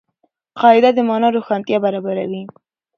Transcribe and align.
قاعده 0.59 0.89
د 0.95 0.99
مانا 1.07 1.27
روښانتیا 1.35 1.77
برابروي. 1.85 2.43